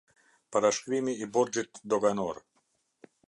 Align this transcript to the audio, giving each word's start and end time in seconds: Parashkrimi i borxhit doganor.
Parashkrimi 0.55 1.13
i 1.25 1.27
borxhit 1.35 1.81
doganor. 1.93 2.43